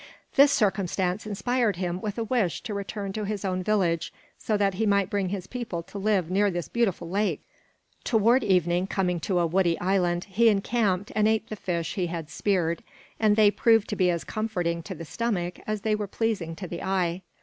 [0.35, 4.73] This circumstance inspired him with a wish to return to his own village, so that
[4.73, 7.43] he might bring his people to live near this beautiful lake.
[8.03, 12.31] Toward evening, coming to a woody island, he encamped and ate the fish he had
[12.31, 12.81] speared,
[13.19, 16.67] and they proved to be as comforting to the stomach as they were pleasing to
[16.67, 17.21] the eye.